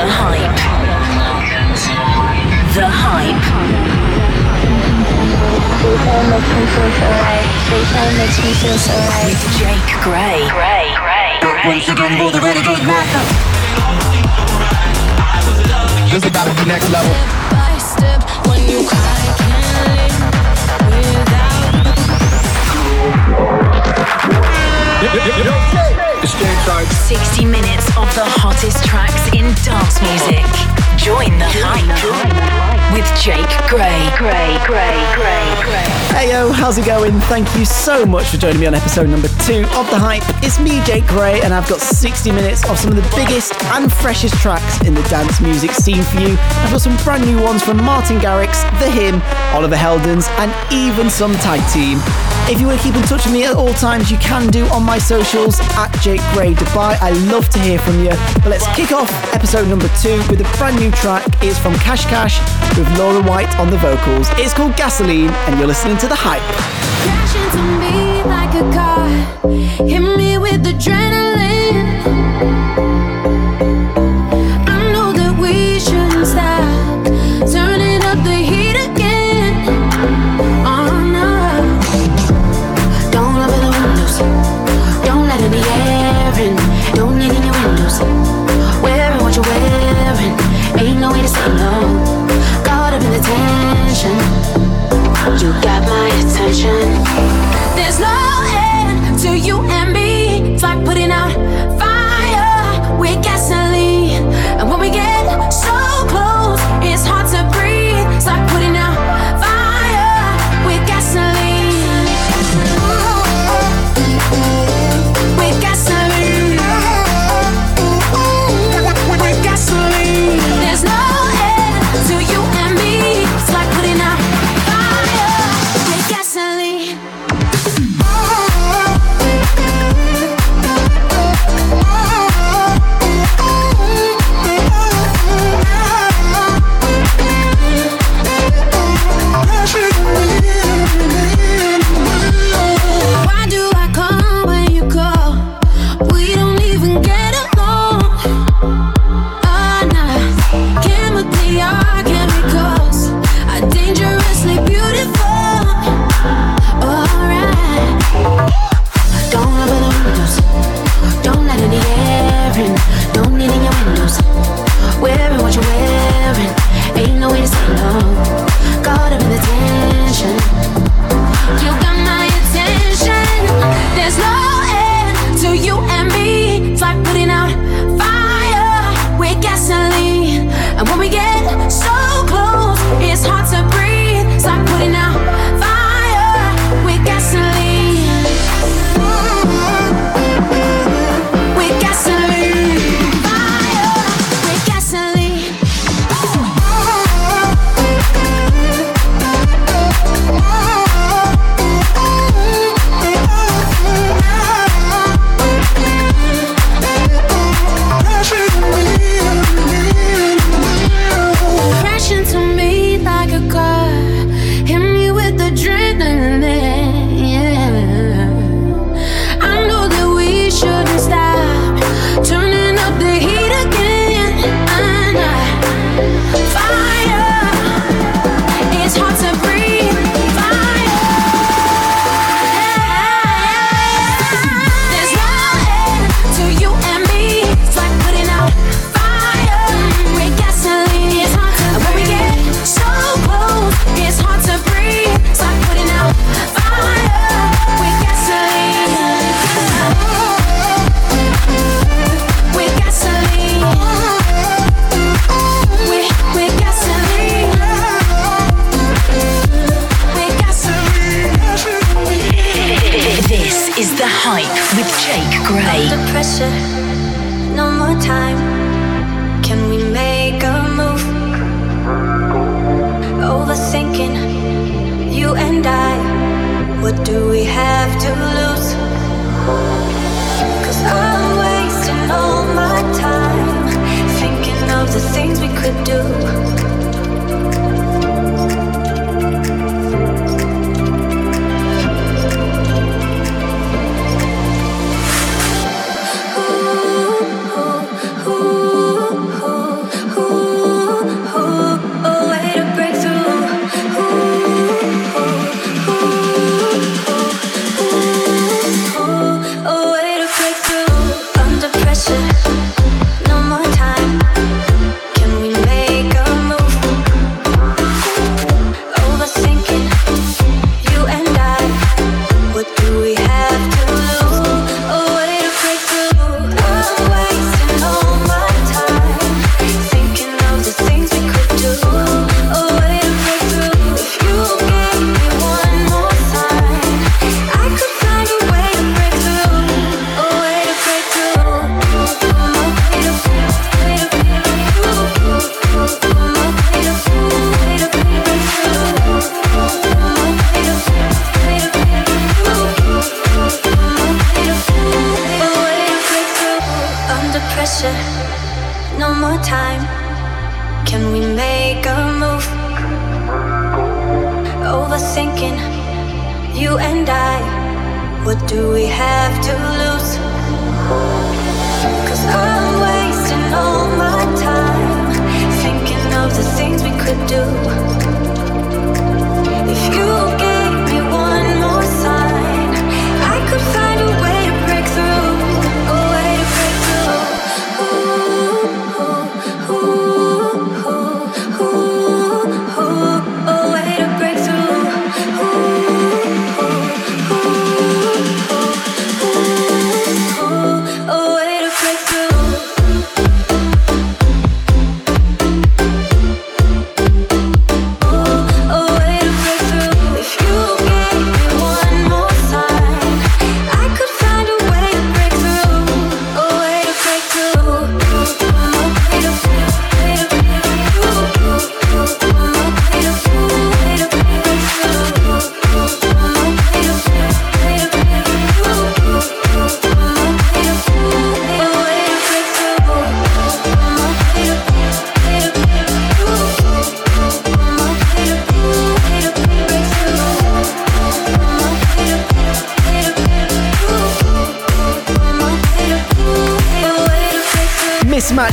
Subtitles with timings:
[0.00, 0.56] The Hype.
[2.72, 3.44] The Hype.
[9.26, 10.48] With Jake Gray.
[10.48, 10.96] Gray.
[10.96, 11.36] Gray.
[11.36, 11.76] Gray.
[16.08, 17.12] This is about to be next level.
[17.50, 20.16] By step, when you cry, can't live
[25.04, 25.89] without
[26.22, 26.86] It's game time.
[26.86, 30.69] 60 minutes of the hottest tracks in dance music.
[31.00, 34.10] Join the hype with Jake Gray.
[34.18, 36.00] Gray, Gray, Gray, Gray.
[36.12, 37.18] Hey yo, how's it going?
[37.20, 40.22] Thank you so much for joining me on episode number two of The Hype.
[40.44, 43.90] It's me, Jake Gray, and I've got 60 minutes of some of the biggest and
[43.90, 46.36] freshest tracks in the dance music scene for you.
[46.38, 49.22] I've got some brand new ones from Martin Garrix, The Him,
[49.56, 51.98] Oliver Heldens, and even some tag team.
[52.50, 54.66] If you want to keep in touch with me at all times, you can do
[54.70, 56.98] on my socials at Jake Gray Dubai.
[57.00, 58.10] I love to hear from you.
[58.42, 61.26] But let's kick off episode number two with a brand new track.
[61.42, 62.38] is from Cash Cash
[62.76, 64.28] with Laura White on the vocals.
[64.32, 66.40] It's called Gasoline, and you're listening to The Hype.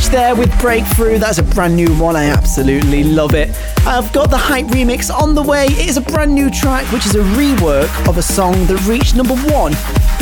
[0.06, 1.18] There with Breakthrough.
[1.18, 2.16] That's a brand new one.
[2.16, 3.50] I absolutely love it.
[3.86, 5.66] I've got the Hype remix on the way.
[5.66, 9.16] It is a brand new track, which is a rework of a song that reached
[9.16, 9.74] number one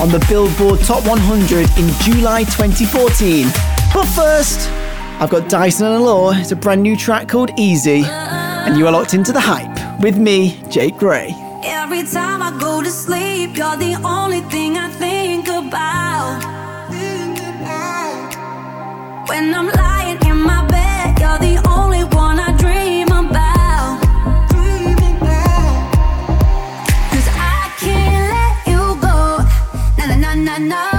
[0.01, 3.47] on the Billboard Top 100 in July 2014.
[3.93, 4.69] But first,
[5.19, 6.33] I've got Dyson and Allure.
[6.35, 8.03] It's a brand new track called Easy.
[8.05, 11.33] And you are locked into the Hype with me, Jake Gray.
[11.63, 16.04] Every time I go to sleep, you're the only thing I think about.
[30.45, 30.94] Na na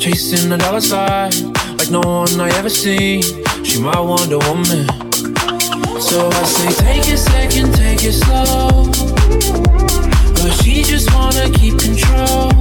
[0.00, 1.30] chasing the dollar sign
[1.78, 3.22] like no one I ever seen.
[3.64, 4.86] She my Wonder Woman.
[6.00, 8.86] So I say, take it second, take it slow.
[10.34, 12.52] But she just wanna keep control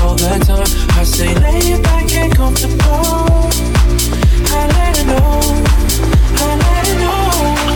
[0.00, 0.70] all the time.
[0.98, 3.50] I say, lay it back and comfortable.
[4.54, 5.40] I let her know,
[6.38, 7.22] I let her know.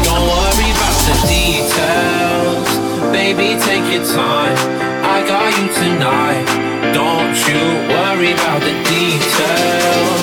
[0.07, 2.69] Don't worry about the details,
[3.13, 3.61] baby.
[3.61, 4.86] Take your time.
[5.17, 6.45] I got you tonight.
[6.93, 10.21] Don't you worry about the details.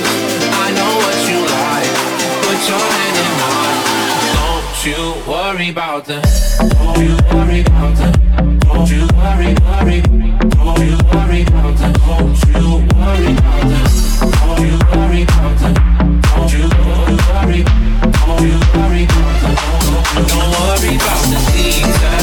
[0.53, 1.93] I know what you like.
[2.45, 3.81] Put your hand in mine.
[4.38, 6.21] Don't you worry about the.
[6.77, 8.09] Don't you worry about the.
[8.69, 10.00] Don't you worry, worry.
[10.62, 11.89] Don't you worry about the.
[12.05, 13.81] Don't you worry about the.
[14.45, 15.69] Don't you worry about the.
[16.29, 17.62] Don't you worry.
[18.13, 19.51] Don't you worry about the.
[20.29, 22.23] Don't worry about the details.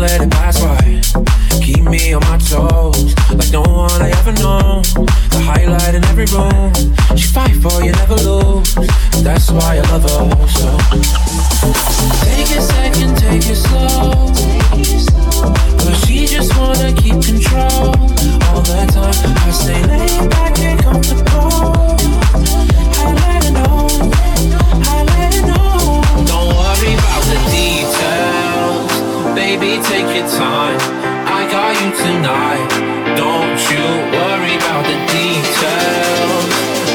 [0.00, 1.02] Let it pass by.
[1.60, 4.82] Keep me on my toes, like no one I ever known.
[5.28, 6.72] The highlight in every room.
[7.16, 8.74] She fight for you, never lose.
[9.22, 10.68] That's why I love her so.
[12.24, 14.32] Take a second, take it slow.
[15.84, 17.92] But she just wanna keep control
[18.48, 19.36] all the time.
[19.44, 21.90] I say lay back and comfortable.
[30.14, 30.78] Your time.
[31.24, 32.68] I got you tonight.
[33.16, 36.44] Don't you worry about the details.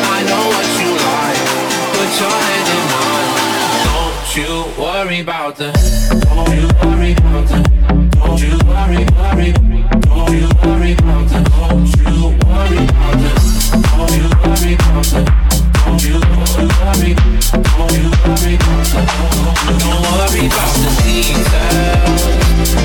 [0.04, 1.40] I know what you like.
[1.96, 3.32] Put your hand in mine.
[3.88, 5.72] Don't you worry about the.
[6.28, 7.60] Don't you worry about the.
[8.20, 9.52] Don't you worry, worry.
[10.12, 11.40] Don't you worry about the.
[11.56, 13.32] Don't you worry about the.
[13.98, 14.35] Don't you.
[19.80, 22.24] Don't worry about the details.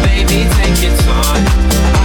[0.02, 1.99] Baby, take your time.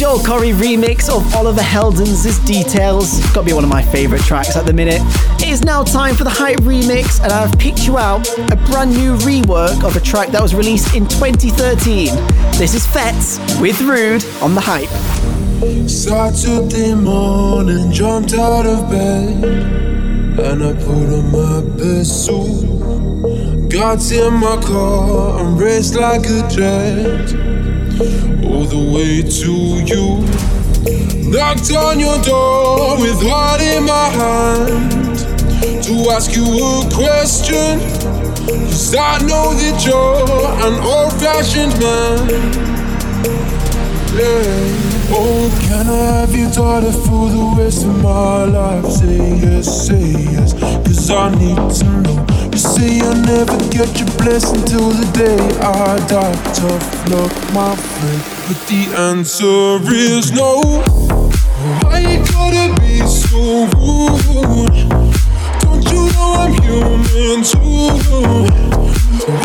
[0.00, 3.20] Joel Corry remix of Oliver Heldens' Details.
[3.34, 5.02] Got to be one of my favourite tracks at the minute.
[5.42, 8.92] It is now time for the Hype remix, and I've picked you out a brand
[8.92, 12.06] new rework of a track that was released in 2013.
[12.52, 14.88] This is Fets with Rude on the Hype.
[15.86, 23.68] Saturday morning, jumped out of bed and I put on my best suit.
[23.68, 28.29] Got in my car and raced like a jet
[28.60, 29.52] all the way to
[29.88, 30.20] you.
[31.30, 35.18] Knocked on your door with heart in my hand
[35.84, 37.80] to ask you a question.
[38.68, 42.28] Cause I know that you're an old fashioned man.
[44.12, 44.90] Yeah.
[45.12, 48.86] Oh, can I have your daughter for the rest of my life?
[48.92, 52.26] Say yes, say yes, cause I need to know.
[52.52, 56.36] You say I'll never get your blessing till the day I die.
[56.52, 60.82] Tough luck, my friend, but the answer is no.
[61.80, 64.76] Why you gotta be so rude?
[65.62, 67.96] Don't you know I'm human too?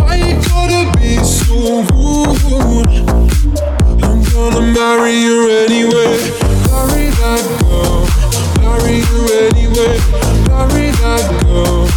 [0.04, 2.96] Why you gotta be so rude?
[4.04, 6.20] I'm gonna marry you anyway.
[6.68, 8.04] Marry that girl.
[8.60, 9.96] Marry you anyway.
[10.52, 11.88] Marry that girl.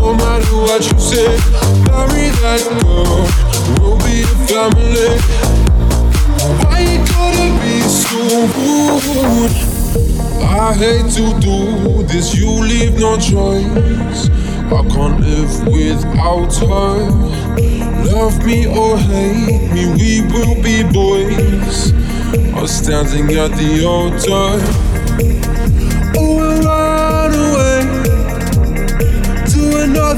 [0.00, 1.63] No matter what you say.
[1.94, 3.22] Marry that girl.
[3.78, 5.14] We'll be a family.
[6.64, 8.18] Why you gotta be so
[8.58, 9.54] rude?
[10.42, 14.28] I hate to do this, you leave no choice.
[14.66, 16.94] I can't live without her.
[18.10, 21.92] Love me or hate me, we will be boys.
[22.54, 24.93] Are standing at the altar.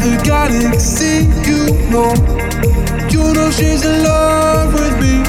[0.07, 1.27] Another galaxy.
[1.49, 2.15] You know,
[3.11, 5.25] you know she's in love with me.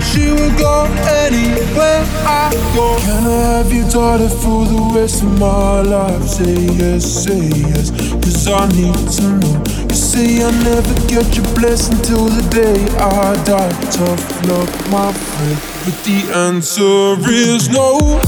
[0.00, 0.84] She will go
[1.24, 2.96] anywhere I go.
[3.00, 6.22] Can I have your daughter for the rest of my life?
[6.24, 9.64] Say yes, say yes, cause I need to know.
[9.88, 13.72] You say I'll never get your blessing till the day I die.
[13.90, 18.20] Tough luck, my friend, but the answer is no.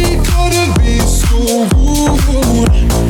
[0.00, 3.09] You gotta be so rude?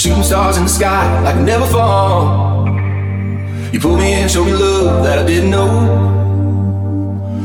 [0.00, 2.66] Shooting stars in the sky like I never fall.
[3.70, 5.68] You pulled me in, showed me love that I didn't know.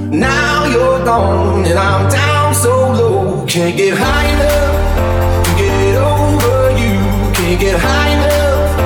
[0.10, 3.46] Now you're gone and I'm down so low.
[3.46, 6.96] Can't get high enough to get over you.
[7.34, 8.78] Can't get high enough.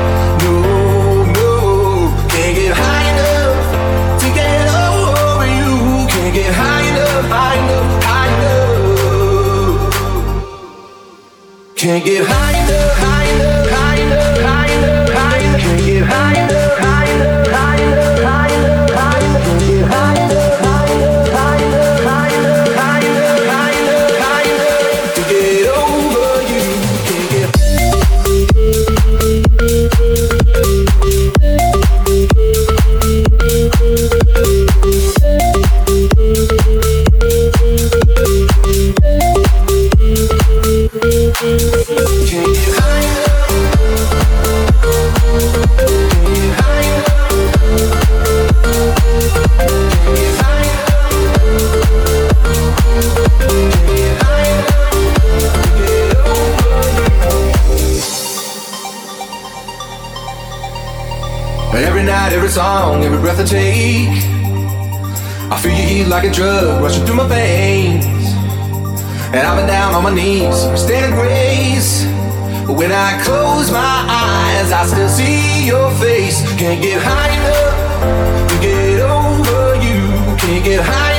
[0.41, 0.51] No,
[1.37, 2.09] no.
[2.27, 3.55] Can't get high enough
[4.21, 6.07] to get over you.
[6.09, 9.93] Can't get high enough, high enough, high enough.
[11.75, 12.88] Can't get high enough,
[15.57, 16.68] Can't get high enough,
[62.49, 64.09] Every song, every breath I take,
[65.53, 68.03] I feel your heat like a drug rushing through my veins.
[69.29, 72.05] And I've been down on my knees, standing grace.
[72.65, 73.77] But when I close my
[74.09, 76.41] eyes, I still see your face.
[76.57, 80.01] Can't get high enough to get over you.
[80.39, 81.18] Can't get high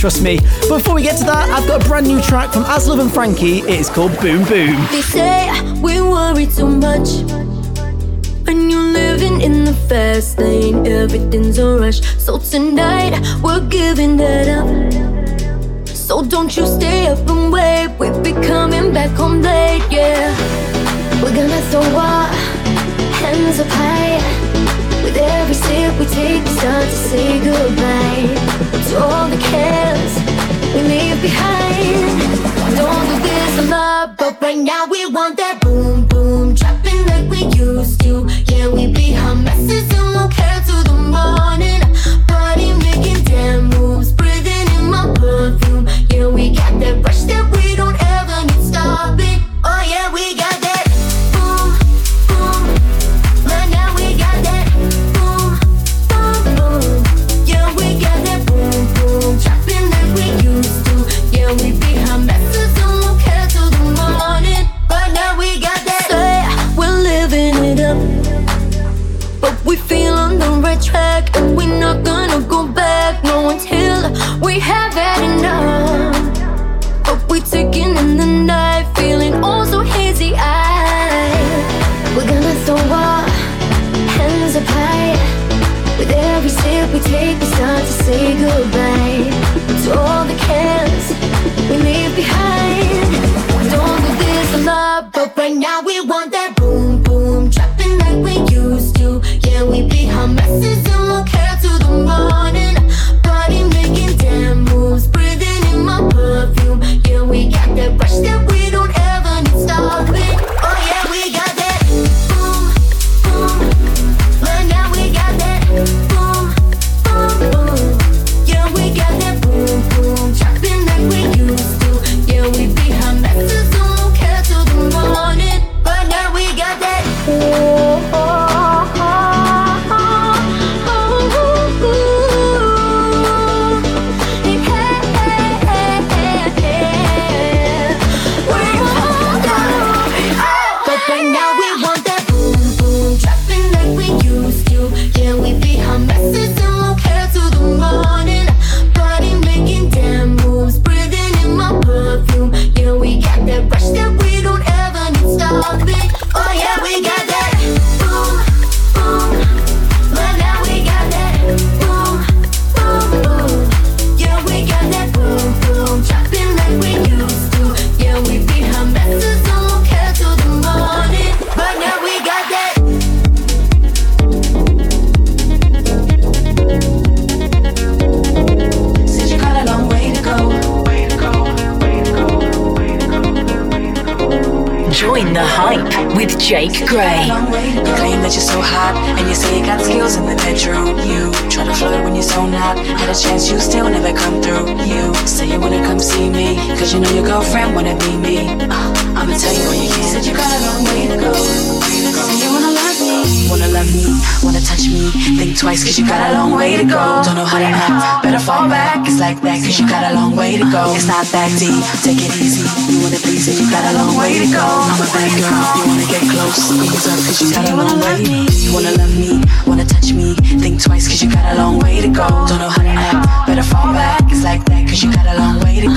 [0.00, 0.38] Trust me.
[0.66, 3.12] But before we get to that, I've got a brand new track from Aslov and
[3.12, 3.58] Frankie.
[3.58, 4.74] It is called Boom Boom.
[4.90, 5.50] They say
[5.82, 7.20] we worry too much.
[8.46, 12.00] When you're living in the fast lane, everything's a rush.
[12.16, 15.86] So tonight, we're giving that up.
[15.86, 17.88] So don't you stay up and wait.
[17.98, 20.32] We'll be coming back home late, yeah.
[21.22, 22.26] We're gonna throw our
[23.20, 24.49] hands up high.
[25.10, 28.28] With every sip we take, we start to say goodbye
[28.90, 30.14] to all the cares
[30.72, 32.30] we leave behind.
[32.76, 37.42] Don't do this lot, but right now we want that boom boom, dropping like we
[37.58, 38.24] used to.
[38.46, 39.89] Yeah, we be hot messes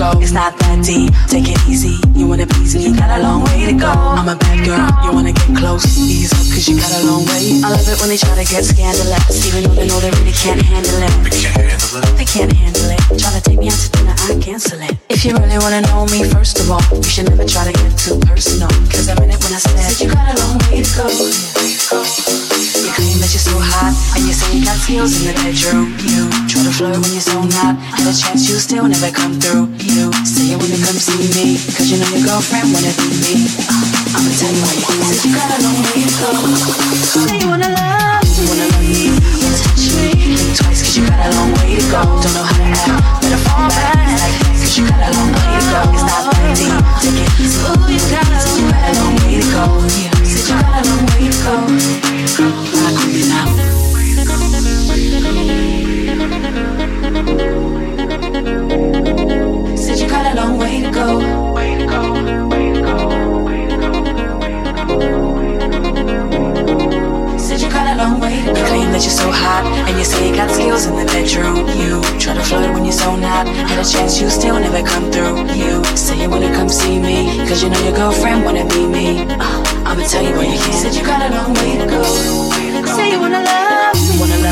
[0.04, 0.20] go.
[0.20, 1.96] It's not that deep, take it easy.
[2.12, 3.88] You wanna please me, you got a long way to go.
[3.88, 5.86] I'm a bad girl, you wanna get close.
[5.98, 7.64] Ease up, cause you got a long way.
[7.64, 10.36] I love it when they try to get scandalous, even though they know they really
[10.36, 11.14] can't handle it.
[11.24, 12.12] They can't handle it.
[12.20, 13.02] They can't handle it.
[13.16, 14.98] Try to take me out to dinner, I cancel it.
[15.10, 17.94] If you really wanna know me, first of all, you should never try to get
[17.96, 18.72] too personal.
[18.92, 21.08] Cause I meant it when I said, said you got a long way to go.
[21.84, 25.92] You claim that you're so hot, and you say you got skills in the bedroom.
[26.08, 27.76] You try to flirt when you're so not.
[27.76, 29.68] Had a chance, you still never come through.
[29.84, 33.52] You say you wanna come see me, cause you know your girlfriend wanna be me.
[33.68, 36.32] Uh, I'ma tell you why you said you got a long way to go.
[37.04, 40.40] Say you wanna love me, wanna love me, wanna touch me.
[40.56, 42.00] Twice, cause you got a long way to go.
[42.24, 44.08] Don't know how to act, better fall back.
[44.24, 45.80] Like cause you got a long way to go.
[45.92, 49.68] It's not that deep, take it you got a long way to go.
[50.00, 50.13] Yeah,
[59.78, 61.54] said you got a long way to go.
[61.54, 62.63] Way to go.
[67.62, 68.40] you got a long way?
[68.40, 71.68] You claim that you're so hot, and you say you got skills in the bedroom.
[71.78, 73.48] You try to flirt when you're so not.
[73.48, 75.46] Had a chance, you still never come through.
[75.54, 79.22] You say you wanna come see me, cause you know your girlfriend wanna be me.
[79.30, 80.74] Uh, I'ma tell you what you can.
[80.74, 82.02] Said you got a long way to go.
[82.96, 83.83] Say you wanna love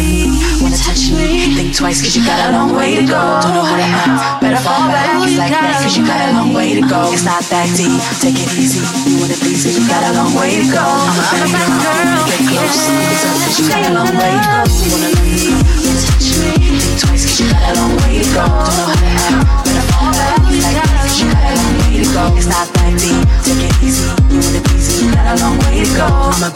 [0.02, 1.54] love me, wanna touch me.
[1.56, 3.40] Think twice, cause you got a long way to go.
[3.42, 5.22] Don't know how to act, better fall back.
[5.28, 7.12] It's like that, cause you got a long way to go.
[7.14, 8.82] It's not that deep, take it easy.
[9.10, 10.82] You wanna please me, you got a long way to go.
[10.82, 12.90] I'm a bad girl, get close.
[13.12, 14.58] It's up, cause you got a long way to go.
[14.90, 15.54] Wanna love me,
[15.86, 16.52] wanna touch me.
[16.82, 18.46] Think twice, cause you got a long way to go.
[18.46, 20.40] Don't know how to act, better fall back.
[20.50, 22.24] It's like that, cause you got a long way to go.
[22.38, 24.06] It's not that deep, take it easy.
[24.32, 26.08] You wanna please me, you got a long way to go.
[26.08, 26.50] I'm a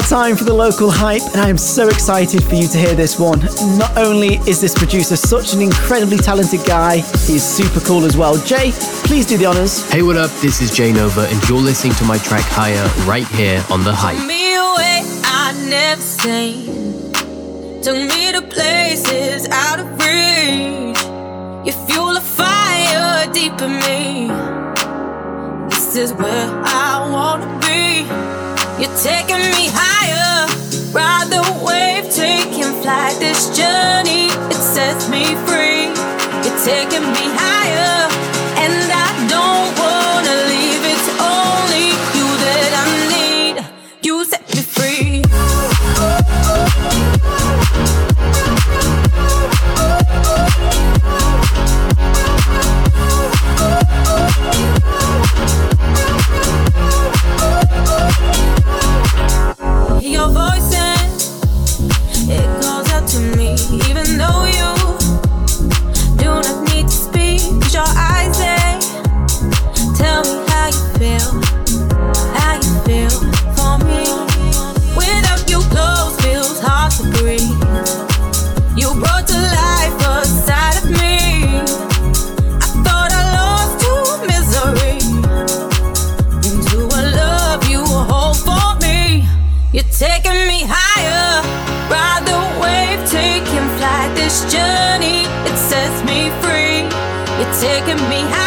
[0.00, 2.94] now time for the local hype, and I am so excited for you to hear
[2.94, 3.40] this one.
[3.78, 8.16] Not only is this producer such an incredibly talented guy, he is super cool as
[8.16, 8.36] well.
[8.44, 8.72] Jay,
[9.04, 9.90] please do the honors.
[9.90, 10.30] Hey, what up?
[10.40, 13.92] This is Jay Nova, and you're listening to my track Higher right here on The
[13.92, 14.16] Hype.
[14.16, 17.12] Took me away I never seen.
[17.82, 20.98] Took me to places out of reach.
[21.66, 24.28] You fuel a fire deep in me.
[25.68, 28.39] This is where I wanna be.
[28.80, 30.48] You're taking me higher.
[30.90, 33.12] Ride the wave, taking flight.
[33.20, 35.92] This journey, it sets me free.
[36.40, 38.08] You're taking me higher,
[97.60, 98.39] taking me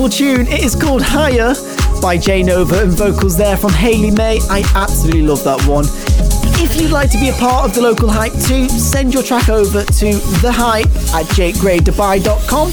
[0.00, 0.46] incredible tune!
[0.46, 1.54] It is called Higher
[2.00, 4.38] by Jay Nova and vocals there from Haley May.
[4.48, 5.84] I absolutely love that one.
[6.62, 9.48] If you'd like to be a part of the local hype too, send your track
[9.48, 12.72] over to thehype at jakegraydubai.com.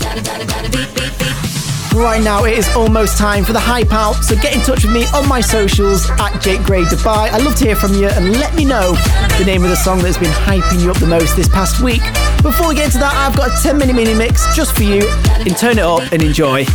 [1.99, 4.93] Right now, it is almost time for the hype out, so get in touch with
[4.93, 6.61] me on my socials at Jake.
[6.69, 8.93] I'd love to hear from you and let me know
[9.37, 12.01] the name of the song that's been hyping you up the most this past week.
[12.41, 15.09] Before we get into that, I've got a 10 minute mini mix just for you,
[15.39, 16.65] and turn it up and enjoy.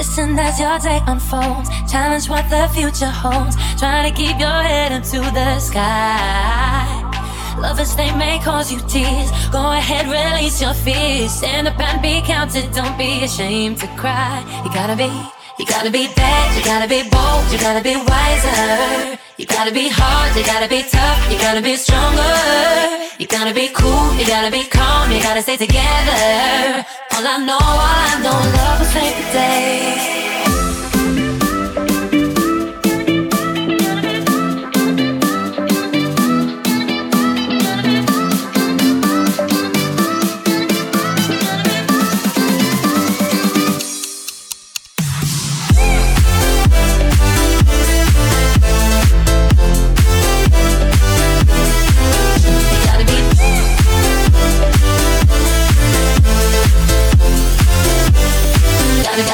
[0.00, 1.68] Listen as your day unfolds.
[1.92, 3.54] Challenge what the future holds.
[3.78, 6.88] Try to keep your head up to the sky.
[7.58, 9.30] Lovers, they may cause you tears.
[9.52, 11.32] Go ahead, release your fears.
[11.32, 12.72] Stand up and be counted.
[12.72, 14.40] Don't be ashamed to cry.
[14.64, 15.12] You gotta be,
[15.58, 16.56] you gotta be bad.
[16.56, 17.52] You gotta be bold.
[17.52, 19.29] You gotta be wiser.
[19.40, 20.36] You gotta be hard.
[20.36, 21.32] You gotta be tough.
[21.32, 22.20] You gotta be stronger.
[23.18, 24.14] You gotta be cool.
[24.18, 25.10] You gotta be calm.
[25.10, 26.84] You gotta stay together.
[27.14, 30.29] All I know, all I know, love will save the day.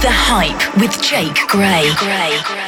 [0.00, 1.92] The Hype with Jake Gray.
[1.96, 2.67] Gray.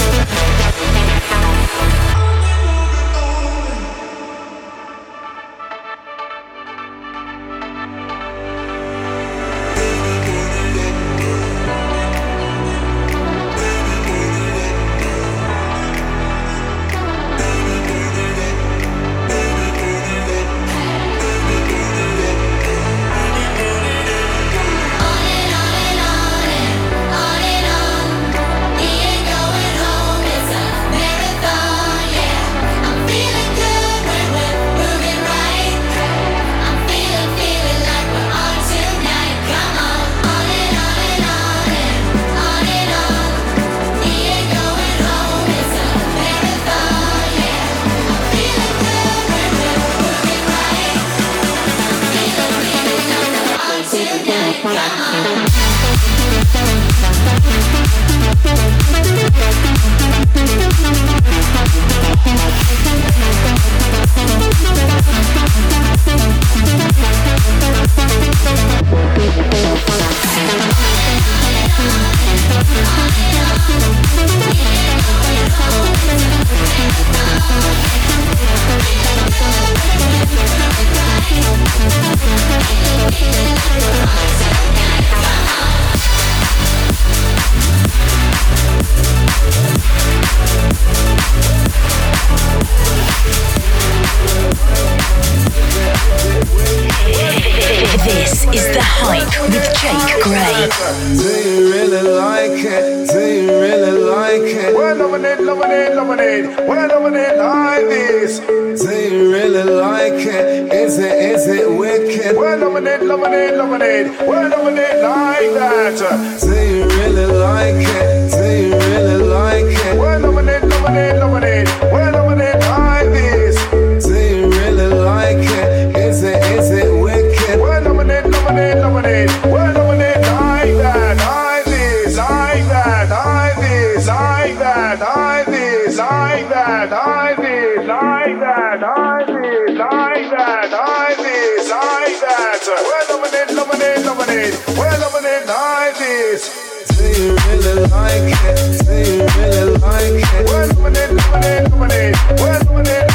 [144.17, 144.53] loving it, loving it.
[144.77, 146.49] We're loving it like this.
[146.97, 148.85] Do you really like it?
[148.85, 150.45] Do you really like it?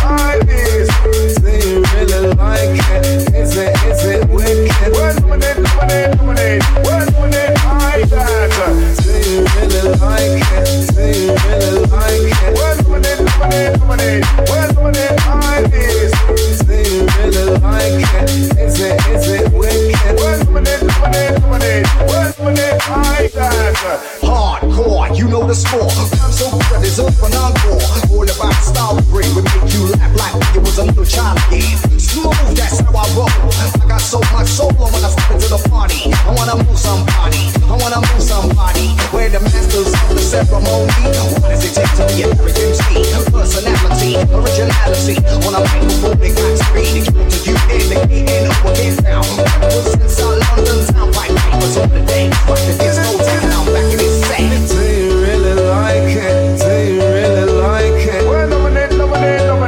[0.05, 0.88] Like this.
[1.40, 3.34] Do you really like it?
[3.34, 4.92] Is it, is it wicked?
[4.97, 5.16] Like
[8.11, 8.51] that.
[9.03, 10.94] Do you really like it?
[10.94, 12.57] Do you really like it?
[22.89, 24.26] Like that.
[24.77, 25.89] Hardcore, you know the score.
[25.89, 27.81] I'm so good, it's up and encore.
[28.12, 31.81] All about style bring, we make you laugh like it was a little child game.
[31.97, 33.33] Smooth, that's how I roll.
[33.81, 36.12] I got so much soul when I step into the party.
[36.12, 38.93] I wanna move somebody, I wanna move somebody.
[39.16, 40.93] Where the masters of the ceremony.
[41.41, 43.01] What does it take to be a perfect MC?
[43.33, 45.16] Personality, originality.
[45.49, 47.09] On a microphone, they got speed.
[47.09, 47.99] To you in the
[48.61, 49.24] or get down.
[49.24, 52.29] Ever since our London town, pipe papers on the day.
[52.45, 54.16] Rock the disco town, back in his
[59.11, 59.66] loving it,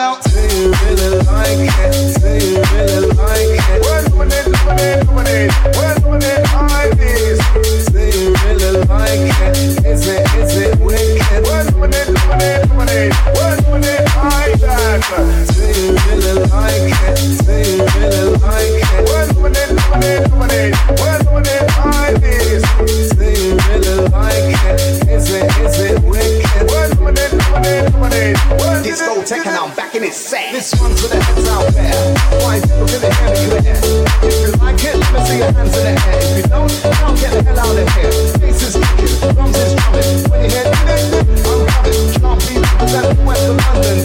[0.00, 0.18] style.
[0.24, 1.92] Do you really like it?
[2.20, 3.80] Do you really like it?
[3.84, 5.50] We're loving it, loving it, loving it.
[5.76, 6.40] We're loving it.
[7.90, 9.56] Do you really like it?
[9.84, 11.44] Is it, is it wicked?
[11.44, 13.12] We're loving it, loving it, loving it.
[13.36, 14.04] We're loving it.
[15.50, 17.18] Do you really like it?
[17.44, 19.02] Do you really like it?
[19.08, 20.72] We're loving it, loving it, loving it.
[21.00, 21.66] We're loving it.
[23.16, 25.08] Do you really like it?
[25.08, 26.49] Is it, is it wicked?
[27.00, 28.36] We're loving it, loving it, loving it.
[28.60, 30.52] We're Disco tech and I'm back in his set.
[30.52, 31.96] This one's for the heads out there.
[32.44, 32.84] Why people?
[32.84, 36.20] If you like it, let me see your hands in the air.
[36.20, 36.68] If you don't,
[37.16, 38.12] get the hell out of here.
[38.36, 40.28] Bass is kicking, drums is drumming.
[40.28, 41.08] When you hear ding,
[41.40, 41.96] I'm coming.
[42.20, 43.96] Represent the west London.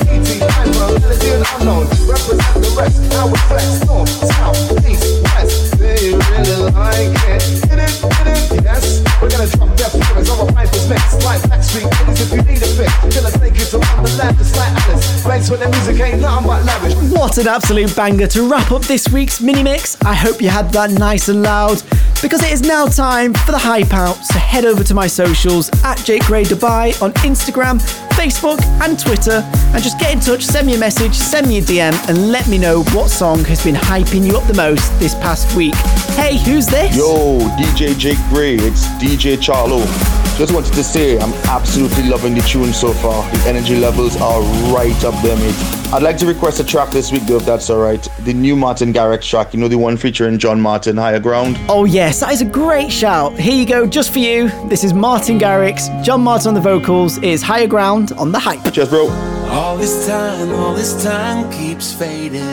[1.60, 1.86] Unknown.
[2.08, 2.96] Represent the rest.
[3.12, 4.56] Now we flex north, south,
[4.88, 5.76] east, west.
[5.78, 7.43] Do you really like it?
[7.68, 9.04] Hit it, hit it, yes.
[9.22, 10.48] We're gonna drop their figures over
[10.90, 11.14] mix.
[11.26, 12.92] Like Backstreet Boys if you need a fix.
[13.14, 15.24] Till I take you to Wonderland, just like Alice.
[15.24, 16.96] Place where the music ain't nothing but lavish.
[17.12, 20.02] What an absolute banger to wrap up this week's mini mix.
[20.04, 21.82] I hope you had that nice and loud
[22.22, 24.16] because it is now time for the hype out.
[24.16, 27.80] So head over to my socials at Jake Gray Dubai on Instagram,
[28.12, 29.44] Facebook, and Twitter
[29.76, 32.48] and just get in touch, send me a message, send me a DM, and let
[32.48, 35.76] me know what song has been hyping you up the most this past week.
[36.16, 36.96] Hey, who's this?
[36.96, 40.24] Yo, DJ Jake Gray, it's DJ Charlo.
[40.38, 43.24] Just wanted to say I'm absolutely loving the tune so far.
[43.32, 44.42] The energy levels are
[44.74, 45.56] right up there, mate.
[45.94, 48.06] I'd like to request a track this week, though, if that's alright.
[48.26, 51.58] The new Martin Garrix track, you know, the one featuring John Martin, Higher Ground.
[51.70, 53.40] Oh, yes, that is a great shout.
[53.40, 54.50] Here you go, just for you.
[54.68, 58.74] This is Martin Garrix, John Martin on the vocals, is Higher Ground on the hype.
[58.74, 59.08] Cheers, bro.
[59.48, 62.44] All this time, all this time keeps fading,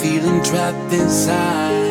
[0.00, 1.81] feeling trapped inside.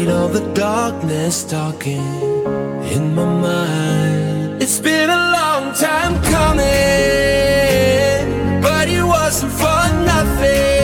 [0.00, 2.00] Afraid of the darkness talking
[2.90, 4.62] in my mind.
[4.62, 6.62] It's been a long time coming,
[8.62, 10.79] but it wasn't for nothing.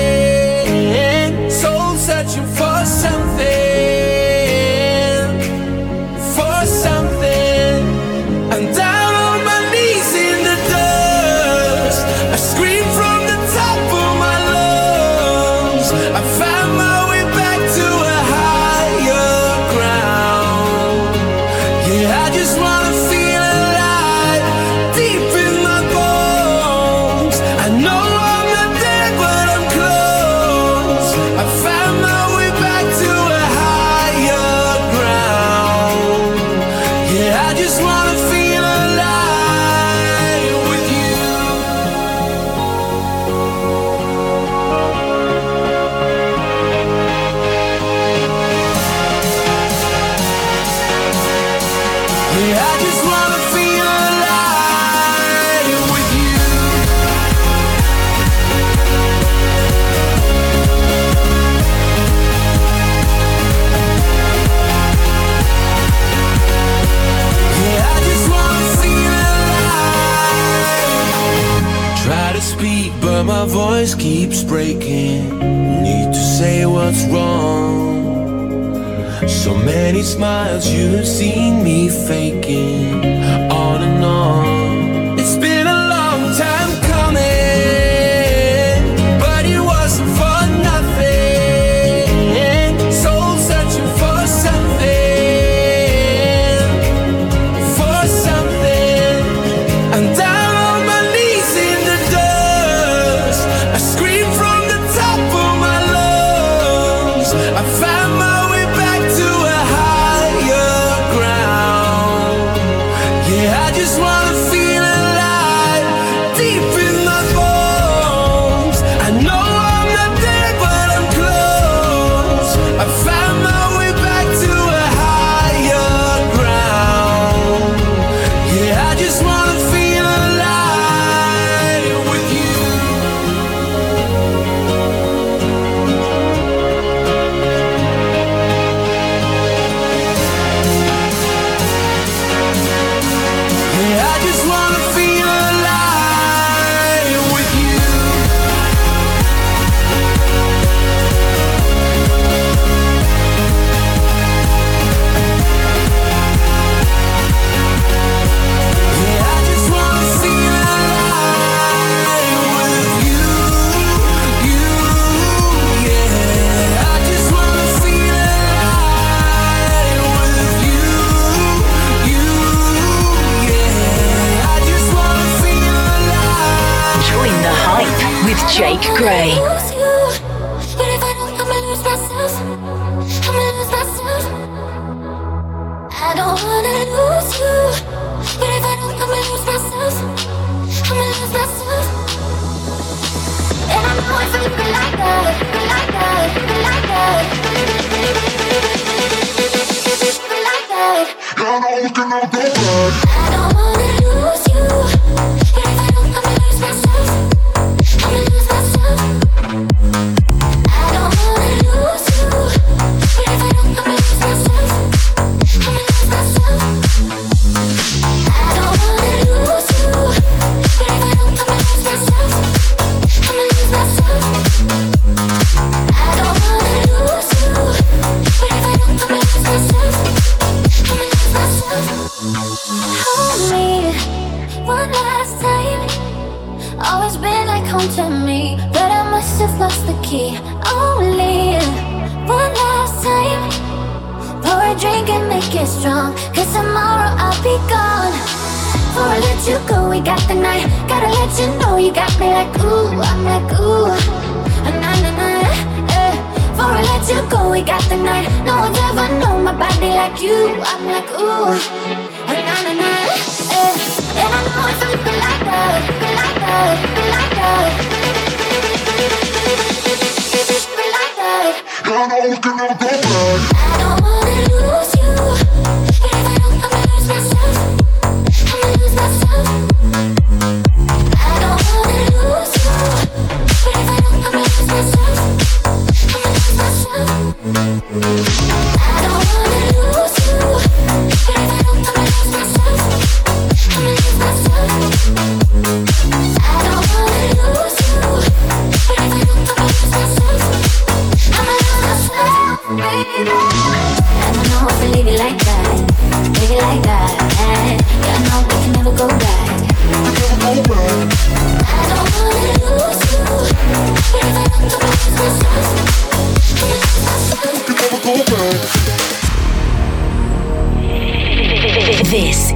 [79.47, 83.16] So many smiles you've seen me faking.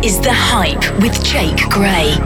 [0.03, 2.17] is The Hype with Jake Gray.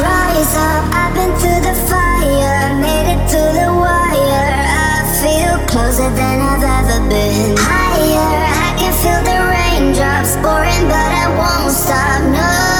[0.00, 4.48] Rise up, I've been through the fire, made it through the wire.
[4.64, 7.54] I feel closer than I've ever been.
[7.58, 12.22] Higher, I can feel the raindrops pouring, but I won't stop.
[12.32, 12.77] No.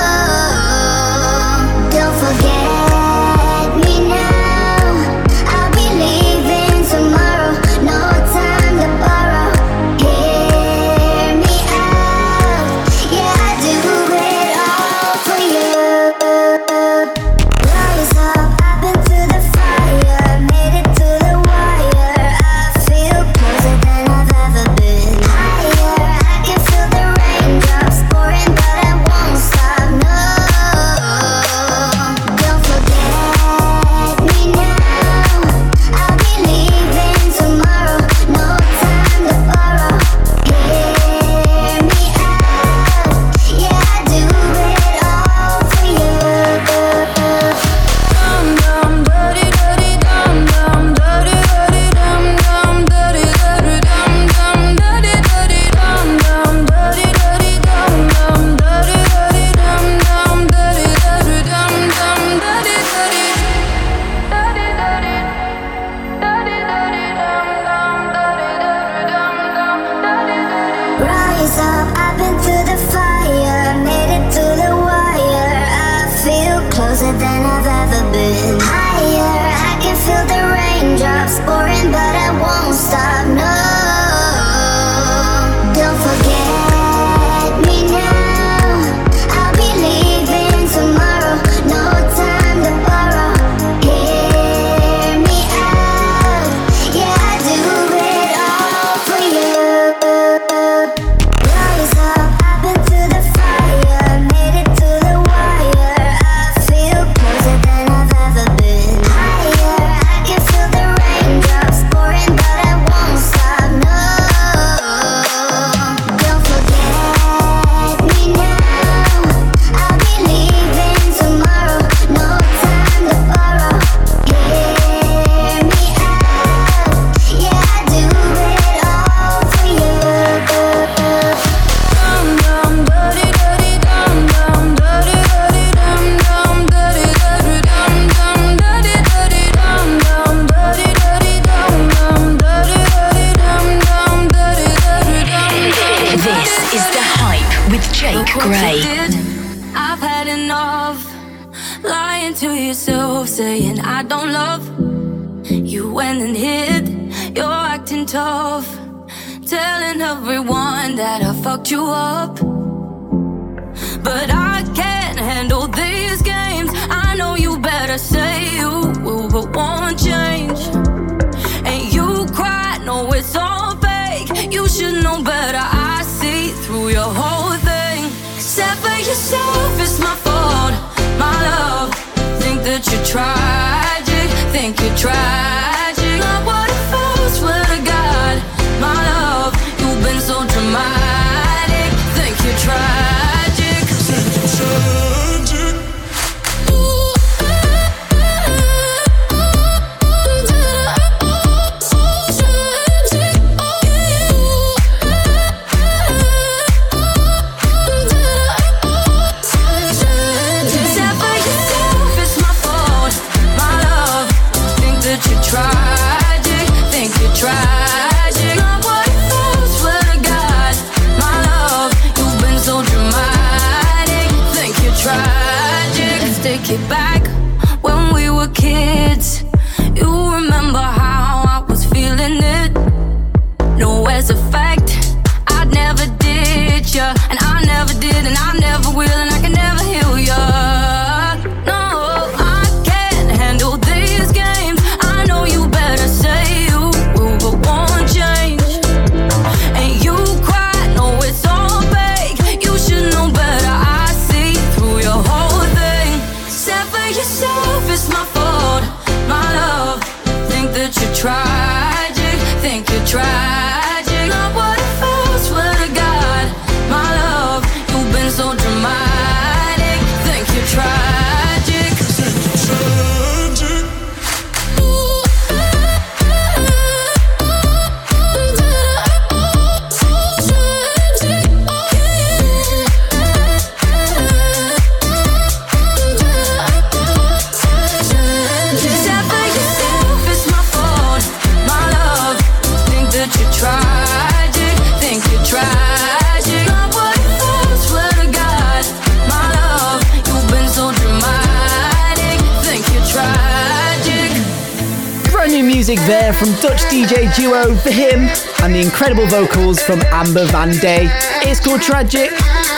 [305.97, 308.29] DJ duo The Him
[308.63, 311.09] and the incredible vocals from Amber Van Day.
[311.43, 312.31] It's called Tragic.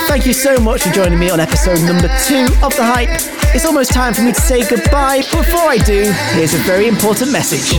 [0.07, 3.11] Thank you so much for joining me on episode number two of The Hype.
[3.53, 7.33] It's almost time for me to say goodbye, before I do, here's a very important
[7.33, 7.75] message.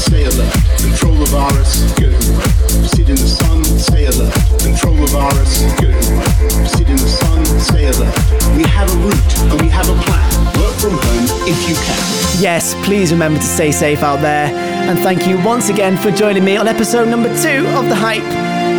[0.00, 0.52] Stay alert.
[0.80, 2.16] Control the virus, good
[2.88, 4.32] Sit in the sun, stay alert.
[4.64, 5.94] Control the virus, good
[6.68, 8.16] Sit in the sun, stay alert.
[8.56, 10.30] We have a route and we have a plan.
[10.56, 12.00] Work from home if you can.
[12.40, 14.46] Yes, please remember to stay safe out there.
[14.88, 18.24] And thank you once again for joining me on episode number two of The Hype.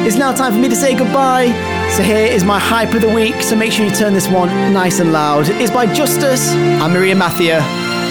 [0.05, 1.53] It's now time for me to say goodbye.
[1.95, 3.43] So here is my hype of the week.
[3.43, 5.49] So make sure you turn this one nice and loud.
[5.49, 7.61] It's by Justice and Maria Mathia.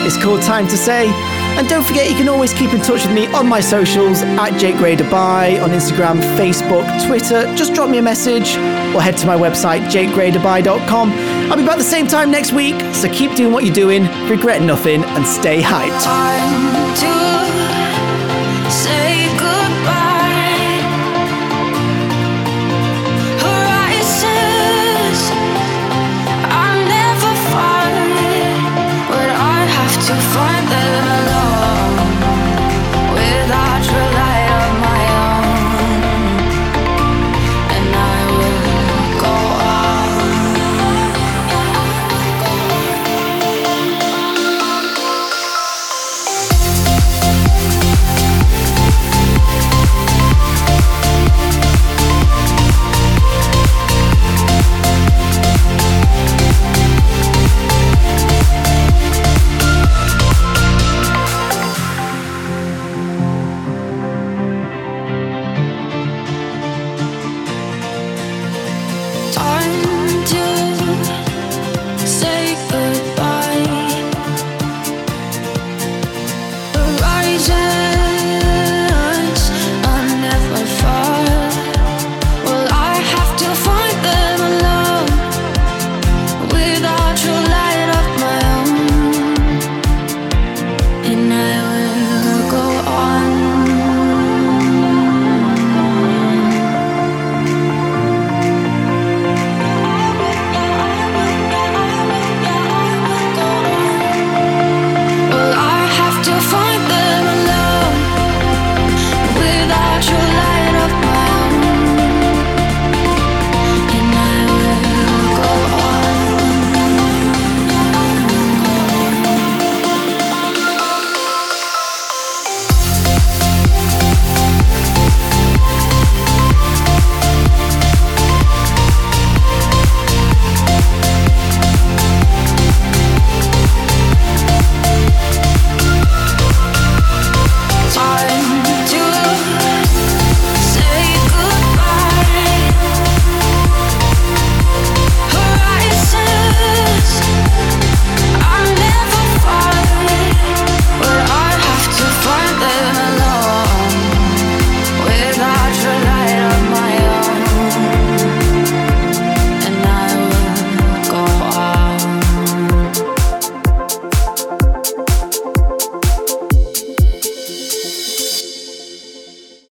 [0.07, 1.11] It's called Time to Say.
[1.59, 4.59] And don't forget, you can always keep in touch with me on my socials at
[4.59, 7.43] Jake Gray Dubai on Instagram, Facebook, Twitter.
[7.55, 8.57] Just drop me a message
[8.95, 11.11] or head to my website, jakegraydubai.com.
[11.51, 14.63] I'll be back the same time next week, so keep doing what you're doing, regret
[14.63, 17.30] nothing, and stay hyped.